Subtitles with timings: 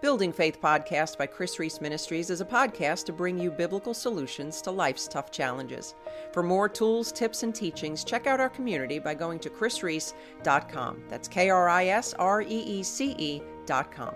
[0.00, 4.62] Building Faith podcast by Kris Reece Ministries is a podcast to bring you biblical solutions
[4.62, 5.96] to life's tough challenges.
[6.32, 11.02] For more tools, tips, and teachings, check out our community by going to krisreece.com.
[11.08, 14.14] That's K R I S R E E C E.com.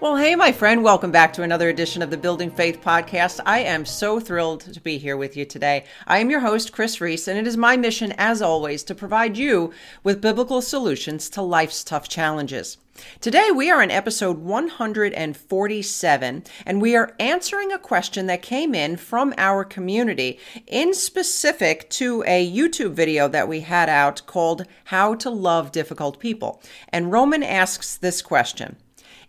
[0.00, 3.38] Well, hey, my friend, welcome back to another edition of the Building Faith podcast.
[3.44, 5.84] I am so thrilled to be here with you today.
[6.06, 9.36] I am your host, Kris Reece, and it is my mission, as always, to provide
[9.36, 12.78] you with biblical solutions to life's tough challenges.
[13.20, 18.96] Today, we are in episode 147, and we are answering a question that came in
[18.96, 25.14] from our community, in specific to a YouTube video that we had out called How
[25.16, 26.62] to Love Difficult People.
[26.88, 28.76] And Roman asks this question.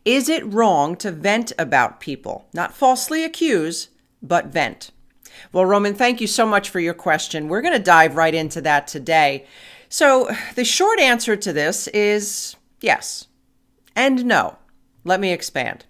[0.05, 2.48] Is it wrong to vent about people?
[2.54, 3.90] Not falsely accuse,
[4.22, 4.92] but vent.
[5.54, 7.48] Well, Roman, thank you so much for your question.
[7.48, 9.45] We're going to dive right into that today.
[9.90, 13.28] So, the short answer to this is yes
[13.95, 14.58] and no.
[15.03, 15.86] Let me expand.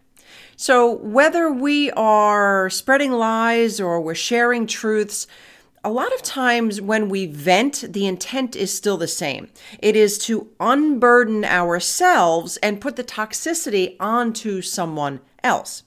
[0.56, 5.28] So, whether we are spreading lies or we're sharing truths,
[5.84, 9.50] a lot of times when we vent, the intent is still the same.
[9.80, 15.84] It is to unburden ourselves and put the toxicity onto someone else.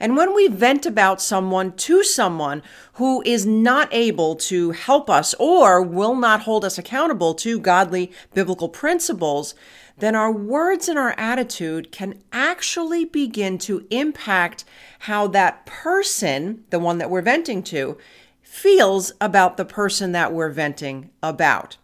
[0.00, 2.62] And when we vent about someone to someone
[2.94, 8.10] who is not able to help us or will not hold us accountable to godly
[8.34, 9.54] biblical principles,
[9.98, 14.64] then our words and our attitude can actually begin to impact
[15.00, 17.96] how that person, the one that we're venting to,
[18.46, 21.76] feels about the person that we're venting about.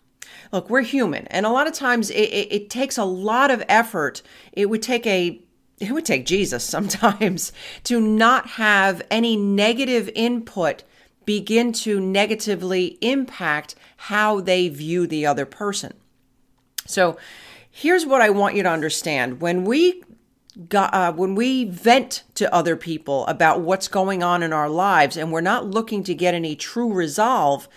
[0.52, 3.64] Look, we're human, and a lot of times it, it, it takes a lot of
[3.68, 4.22] effort.
[4.52, 5.42] It would take a
[5.80, 7.52] it would take Jesus sometimes
[7.84, 10.84] to not have any negative input
[11.24, 15.94] begin to negatively impact how they view the other person.
[16.86, 17.16] So,
[17.70, 19.40] here's what I want you to understand.
[19.40, 20.02] When we
[20.74, 25.32] uh, when we vent to other people about what's going on in our lives and
[25.32, 27.68] we're not looking to get any true resolve,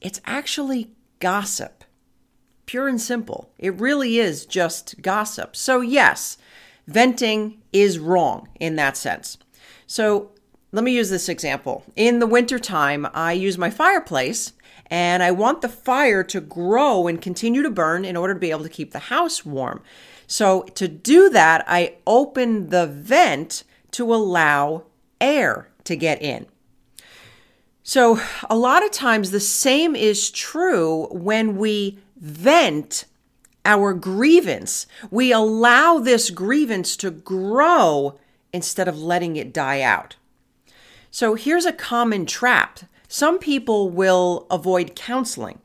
[0.00, 1.84] it's actually gossip.
[2.66, 3.50] Pure and simple.
[3.58, 5.56] It really is just gossip.
[5.56, 6.38] So, yes,
[6.86, 9.38] venting is wrong in that sense.
[9.86, 10.30] So,
[10.72, 11.84] let me use this example.
[11.94, 14.52] In the wintertime, I use my fireplace
[14.86, 18.50] and I want the fire to grow and continue to burn in order to be
[18.50, 19.82] able to keep the house warm.
[20.26, 24.84] So to do that, I open the vent to allow
[25.20, 26.46] air to get in.
[27.82, 28.18] So
[28.48, 33.04] a lot of times the same is true when we vent
[33.64, 34.86] our grievance.
[35.10, 38.18] We allow this grievance to grow
[38.52, 40.16] instead of letting it die out.
[41.10, 42.80] So here's a common trap.
[43.06, 45.60] Some people will avoid counseling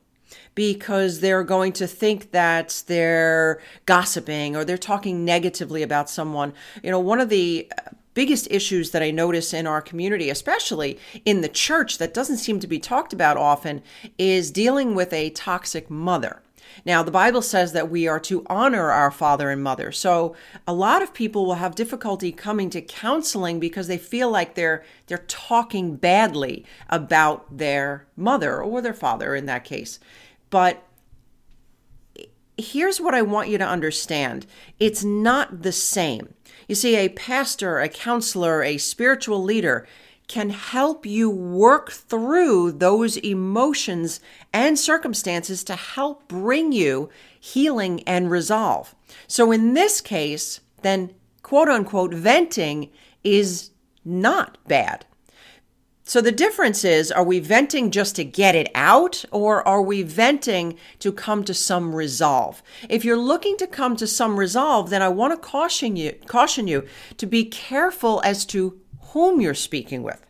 [0.60, 6.52] because they're going to think that they're gossiping or they're talking negatively about someone.
[6.84, 11.00] You know, one of the uh, biggest issues that I notice in our community, especially
[11.24, 13.82] in the church, that doesn't seem to be talked about often,
[14.18, 16.42] is dealing with a toxic mother.
[16.86, 19.94] Now, the Bible says that we are to honor our father and mother.
[19.94, 20.36] So,
[20.68, 24.84] a lot of people will have difficulty coming to counseling because they feel like they're
[25.08, 30.00] they're talking badly about their mother or their father in that case.
[30.50, 30.84] But
[32.58, 34.46] here's what I want you to understand
[34.80, 36.34] it's not the same.
[36.68, 39.88] You see, a pastor, a counselor, a spiritual leader
[40.28, 44.20] can help you work through those emotions
[44.54, 48.94] and circumstances to help bring you healing and resolve.
[49.28, 52.92] So, in this case, then quote unquote venting
[53.24, 53.72] is
[54.06, 55.06] not bad.
[56.10, 60.02] So the difference is are we venting just to get it out or are we
[60.02, 62.64] venting to come to some resolve?
[62.90, 66.68] If you're looking to come to some resolve, then I want to caution you caution
[66.68, 66.88] you
[67.18, 68.82] to be careful as to
[69.12, 70.26] whom you're speaking with.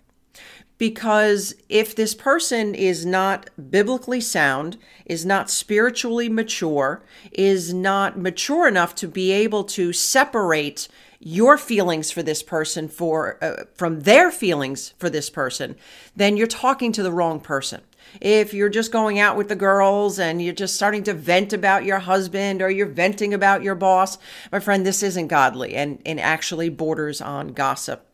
[0.79, 8.67] Because if this person is not biblically sound, is not spiritually mature, is not mature
[8.67, 10.87] enough to be able to separate
[11.19, 15.75] your feelings for this person for uh, from their feelings for this person,
[16.15, 17.81] then you're talking to the wrong person.
[18.21, 21.83] If you're just going out with the girls and you're just starting to vent about
[21.83, 24.17] your husband or you're venting about your boss,
[24.51, 28.08] my friend, this isn't godly and, and actually borders on gossip.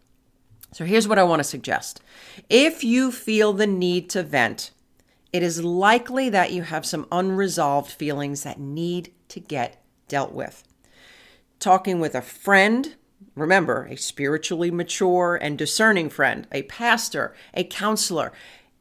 [0.76, 2.02] So here's what I want to suggest.
[2.50, 4.72] If you feel the need to vent,
[5.32, 10.66] it is likely that you have some unresolved feelings that need to get dealt with
[11.60, 12.96] talking with a friend,
[13.34, 18.32] remember, a spiritually mature and discerning friend, a pastor, a counselor,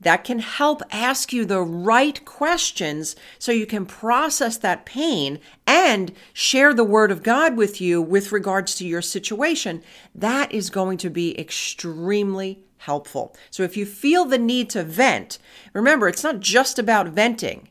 [0.01, 6.13] that can help ask you the right questions so you can process that pain and
[6.33, 9.83] share the word of God with you with regards to your situation,
[10.15, 13.35] that is going to be extremely helpful.
[13.51, 15.39] So if you feel the need to vent,
[15.73, 17.69] remember, it's not just about venting,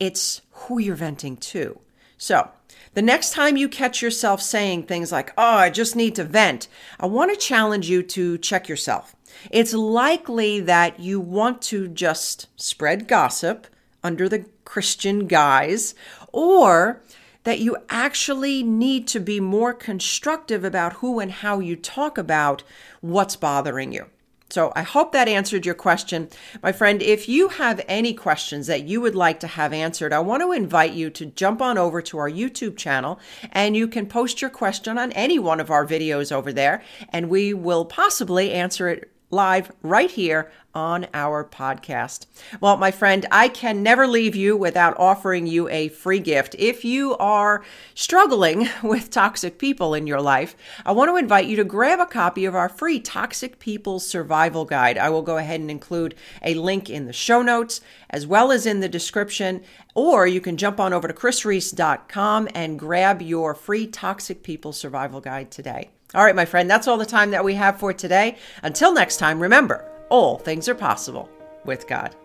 [0.00, 1.78] it's who you're venting to.
[2.18, 2.50] So,
[2.92, 6.66] the next time you catch yourself saying things like, oh, I just need to vent,
[6.98, 9.14] I want to challenge you to check yourself.
[9.50, 13.66] It's likely that you want to just spread gossip
[14.02, 15.94] under the Christian guise,
[16.32, 17.02] or
[17.44, 22.62] that you actually need to be more constructive about who and how you talk about
[23.00, 24.06] what's bothering you.
[24.50, 26.28] So I hope that answered your question.
[26.62, 30.18] My friend, if you have any questions that you would like to have answered, I
[30.18, 33.20] want to invite you to jump on over to our YouTube channel
[33.52, 37.30] and you can post your question on any one of our videos over there and
[37.30, 42.26] we will possibly answer it live right here on our podcast.
[42.60, 46.54] Well, my friend, I can never leave you without offering you a free gift.
[46.58, 50.54] If you are struggling with toxic people in your life,
[50.84, 54.64] I want to invite you to grab a copy of our free Toxic People Survival
[54.64, 54.98] Guide.
[54.98, 58.66] I will go ahead and include a link in the show notes as well as
[58.66, 59.62] in the description,
[59.94, 65.20] or you can jump on over to krisreece.com and grab your free Toxic People Survival
[65.20, 65.90] Guide today.
[66.14, 68.36] All right, my friend, that's all the time that we have for today.
[68.62, 71.28] Until next time, remember, all things are possible
[71.64, 72.16] with God.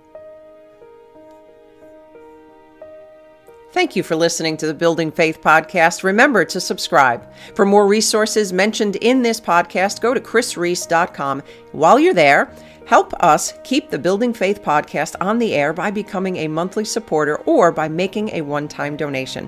[3.71, 6.03] Thank you for listening to the Building Faith podcast.
[6.03, 7.27] Remember to subscribe.
[7.55, 11.43] For more resources mentioned in this podcast, go to krisreece.com.
[11.73, 12.51] While you're there,
[12.87, 17.35] help us keep the Building Faith podcast on the air by becoming a monthly supporter
[17.41, 19.47] or by making a one time donation.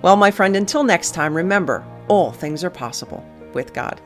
[0.00, 3.22] Well, my friend, until next time, remember all things are possible
[3.54, 4.00] with God.